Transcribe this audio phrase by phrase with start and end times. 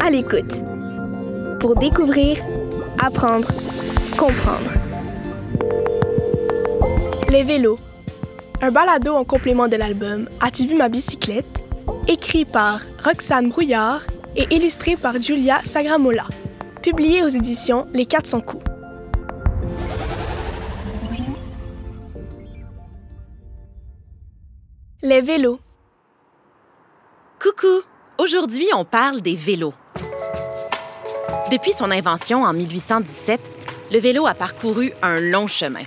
[0.00, 0.62] À l'écoute.
[1.60, 2.38] Pour découvrir,
[3.02, 3.48] apprendre,
[4.16, 4.70] comprendre.
[7.30, 7.76] Les vélos.
[8.62, 11.46] Un balado en complément de l'album As-tu vu ma bicyclette?
[12.08, 14.02] écrit par Roxane Brouillard
[14.36, 16.26] et illustré par Julia Sagramola.
[16.82, 18.64] Publié aux éditions Les 400 coups.
[25.02, 25.60] Les vélos.
[27.40, 27.82] Coucou!
[28.20, 29.72] Aujourd'hui, on parle des vélos.
[31.50, 33.40] Depuis son invention en 1817,
[33.90, 35.84] le vélo a parcouru un long chemin.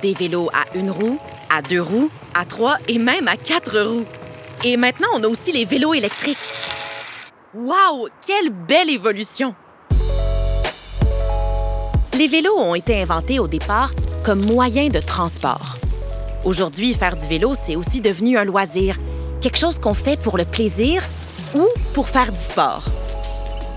[0.00, 1.18] Des vélos à une roue,
[1.50, 4.06] à deux roues, à trois et même à quatre roues.
[4.64, 6.38] Et maintenant, on a aussi les vélos électriques.
[7.54, 8.08] Waouh!
[8.26, 9.54] Quelle belle évolution!
[12.14, 13.90] Les vélos ont été inventés au départ
[14.24, 15.76] comme moyen de transport.
[16.46, 18.96] Aujourd'hui, faire du vélo, c'est aussi devenu un loisir,
[19.42, 21.02] quelque chose qu'on fait pour le plaisir
[21.54, 22.84] ou pour faire du sport.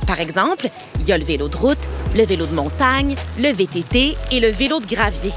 [0.07, 0.69] Par exemple,
[0.99, 4.49] il y a le vélo de route, le vélo de montagne, le VTT et le
[4.49, 5.31] vélo de gravier.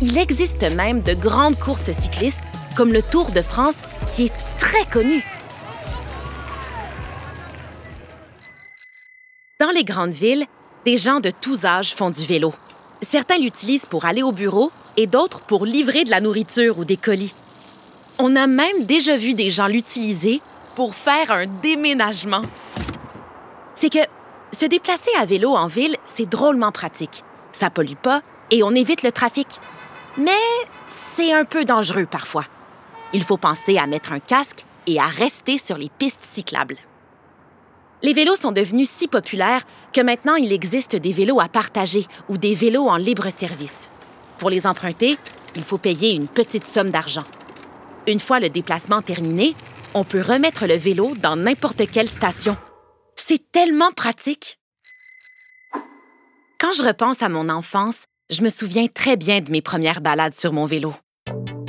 [0.00, 2.40] Il existe même de grandes courses cyclistes
[2.76, 3.74] comme le Tour de France
[4.06, 5.24] qui est très connu.
[9.58, 10.46] Dans les grandes villes,
[10.84, 12.54] des gens de tous âges font du vélo.
[13.02, 16.96] Certains l'utilisent pour aller au bureau et d'autres pour livrer de la nourriture ou des
[16.96, 17.34] colis.
[18.20, 20.40] On a même déjà vu des gens l'utiliser
[20.78, 22.42] pour faire un déménagement.
[23.74, 23.98] C'est que
[24.52, 27.24] se déplacer à vélo en ville, c'est drôlement pratique.
[27.50, 29.58] Ça pollue pas et on évite le trafic.
[30.18, 30.30] Mais
[30.88, 32.44] c'est un peu dangereux parfois.
[33.12, 36.76] Il faut penser à mettre un casque et à rester sur les pistes cyclables.
[38.04, 42.38] Les vélos sont devenus si populaires que maintenant il existe des vélos à partager ou
[42.38, 43.88] des vélos en libre service.
[44.38, 45.16] Pour les emprunter,
[45.56, 47.24] il faut payer une petite somme d'argent.
[48.06, 49.56] Une fois le déplacement terminé,
[49.94, 52.56] on peut remettre le vélo dans n'importe quelle station.
[53.16, 54.58] C'est tellement pratique.
[56.60, 60.34] Quand je repense à mon enfance, je me souviens très bien de mes premières balades
[60.34, 60.92] sur mon vélo.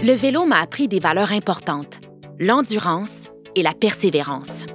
[0.04, 2.00] Le vélo m'a appris des valeurs importantes,
[2.40, 3.26] l'endurance
[3.56, 4.66] et la persévérance.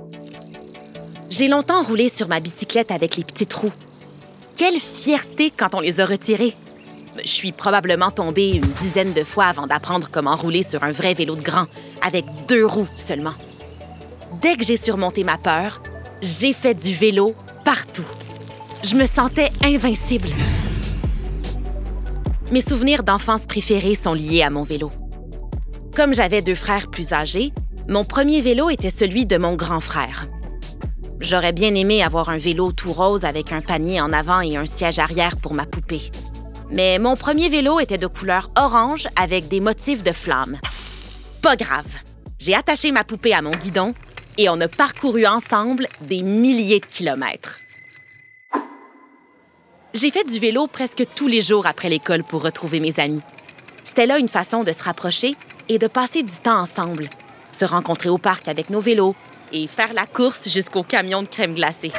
[1.31, 3.73] J'ai longtemps roulé sur ma bicyclette avec les petites roues.
[4.57, 6.55] Quelle fierté quand on les a retirées.
[7.23, 11.15] Je suis probablement tombée une dizaine de fois avant d'apprendre comment rouler sur un vrai
[11.15, 11.67] vélo de grand,
[12.05, 13.35] avec deux roues seulement.
[14.43, 15.81] Dès que j'ai surmonté ma peur,
[16.21, 17.35] j'ai fait du vélo
[17.65, 18.05] partout.
[18.83, 20.29] Je me sentais invincible.
[22.53, 24.91] Mes souvenirs d'enfance préférés sont liés à mon vélo.
[25.97, 27.53] Comme j'avais deux frères plus âgés,
[27.89, 30.27] mon premier vélo était celui de mon grand frère.
[31.21, 34.67] J'aurais bien aimé avoir un vélo tout rose avec un panier en avant et un
[34.67, 36.11] siège arrière pour ma poupée.
[36.71, 40.59] Mais mon premier vélo était de couleur orange avec des motifs de flammes.
[41.45, 41.85] Pas grave.
[42.39, 43.93] J'ai attaché ma poupée à mon guidon
[44.39, 47.59] et on a parcouru ensemble des milliers de kilomètres.
[49.93, 53.21] J'ai fait du vélo presque tous les jours après l'école pour retrouver mes amis.
[53.85, 55.35] C'était là une façon de se rapprocher
[55.69, 57.11] et de passer du temps ensemble,
[57.53, 59.15] se rencontrer au parc avec nos vélos
[59.53, 61.93] et faire la course jusqu'au camion de crème glacée.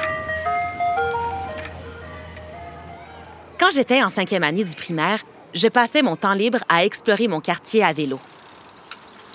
[3.60, 5.20] Quand j'étais en cinquième année du primaire,
[5.54, 8.20] je passais mon temps libre à explorer mon quartier à vélo.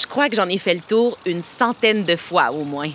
[0.00, 2.90] Je crois que j'en ai fait le tour une centaine de fois au moins.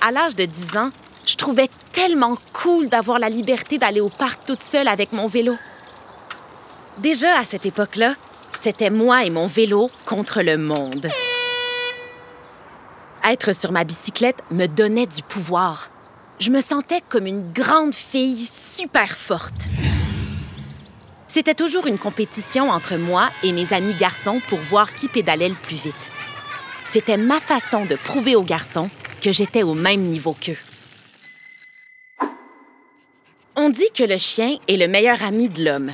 [0.00, 0.90] À l'âge de 10 ans,
[1.26, 5.56] je trouvais tellement cool d'avoir la liberté d'aller au parc toute seule avec mon vélo.
[6.96, 8.14] Déjà à cette époque-là,
[8.62, 11.08] c'était moi et mon vélo contre le monde.
[13.24, 15.90] Être sur ma bicyclette me donnait du pouvoir.
[16.38, 19.66] Je me sentais comme une grande fille super forte.
[21.28, 25.54] C'était toujours une compétition entre moi et mes amis garçons pour voir qui pédalait le
[25.54, 26.10] plus vite.
[26.84, 28.88] C'était ma façon de prouver aux garçons
[29.20, 30.56] que j'étais au même niveau qu'eux.
[33.56, 35.92] On dit que le chien est le meilleur ami de l'homme.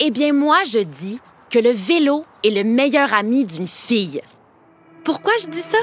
[0.00, 1.18] Eh bien, moi, je dis
[1.50, 4.20] que le vélo est le meilleur ami d'une fille.
[5.02, 5.78] Pourquoi je dis ça?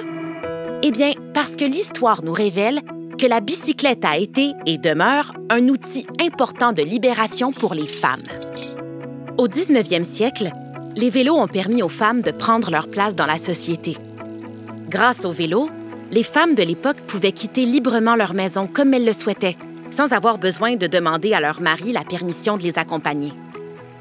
[0.83, 2.81] Eh bien, parce que l'histoire nous révèle
[3.17, 8.23] que la bicyclette a été et demeure un outil important de libération pour les femmes.
[9.41, 10.51] Au 19e siècle,
[10.95, 13.97] les vélos ont permis aux femmes de prendre leur place dans la société.
[14.87, 15.67] Grâce au vélo,
[16.11, 19.57] les femmes de l'époque pouvaient quitter librement leur maison comme elles le souhaitaient,
[19.89, 23.33] sans avoir besoin de demander à leur mari la permission de les accompagner.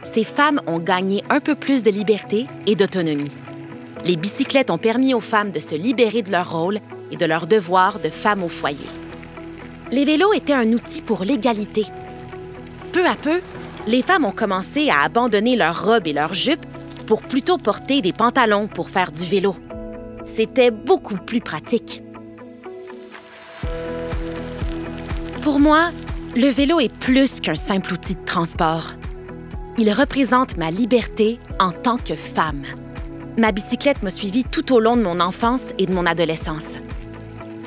[0.02, 3.32] Ces femmes ont gagné un peu plus de liberté et d'autonomie.
[4.04, 7.46] Les bicyclettes ont permis aux femmes de se libérer de leur rôle et de leur
[7.46, 8.90] devoir de femme au foyer.
[9.90, 11.86] Les vélos étaient un outil pour l'égalité.
[12.92, 13.40] Peu à peu,
[13.86, 16.64] les femmes ont commencé à abandonner leurs robes et leurs jupes
[17.06, 19.56] pour plutôt porter des pantalons pour faire du vélo.
[20.24, 22.02] c'était beaucoup plus pratique.
[25.42, 25.90] Pour moi,
[26.36, 28.92] le vélo est plus qu'un simple outil de transport.
[29.78, 32.62] Il représente ma liberté en tant que femme.
[33.38, 36.76] Ma bicyclette m'a suivie tout au long de mon enfance et de mon adolescence.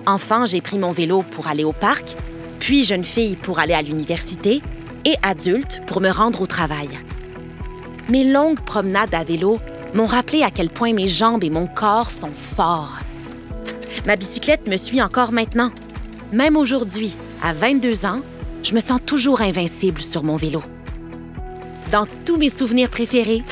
[0.06, 2.15] Enfant, j'ai pris mon vélo pour aller au parc,
[2.60, 4.62] puis jeune fille pour aller à l'université
[5.05, 6.89] et adulte pour me rendre au travail.
[8.09, 9.59] Mes longues promenades à vélo
[9.94, 13.00] m'ont rappelé à quel point mes jambes et mon corps sont forts.
[14.05, 15.71] Ma bicyclette me suit encore maintenant.
[16.31, 18.19] Même aujourd'hui, à 22 ans,
[18.63, 20.61] je me sens toujours invincible sur mon vélo.
[21.91, 23.44] Dans tous mes souvenirs préférés,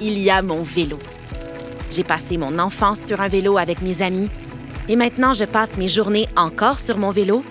[0.00, 0.98] il y a mon vélo.
[1.90, 4.28] J'ai passé mon enfance sur un vélo avec mes amis
[4.88, 7.44] et maintenant je passe mes journées encore sur mon vélo,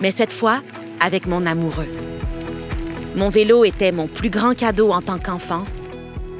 [0.00, 0.60] mais cette fois
[1.00, 1.88] avec mon amoureux.
[3.16, 5.64] Mon vélo était mon plus grand cadeau en tant qu'enfant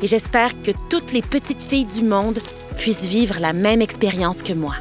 [0.03, 2.39] et j'espère que toutes les petites filles du monde
[2.79, 4.75] puissent vivre la même expérience que moi.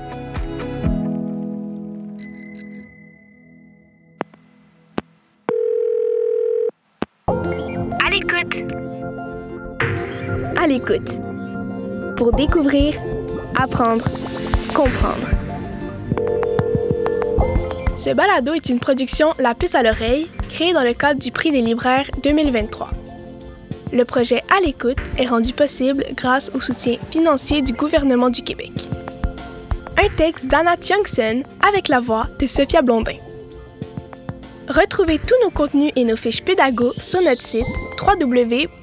[7.28, 8.74] À l'écoute.
[10.58, 11.20] À l'écoute.
[12.16, 12.94] Pour découvrir,
[13.58, 14.06] apprendre,
[14.74, 15.28] comprendre.
[17.98, 21.52] Ce balado est une production La puce à l'oreille, créée dans le cadre du Prix
[21.52, 22.90] des libraires 2023.
[23.94, 28.72] Le projet À l'écoute est rendu possible grâce au soutien financier du gouvernement du Québec.
[29.98, 33.16] Un texte d'Anna Tiangson avec la voix de Sophia Blondin.
[34.68, 37.66] Retrouvez tous nos contenus et nos fiches pédago sur notre site
[38.02, 38.80] www.lpalo.com.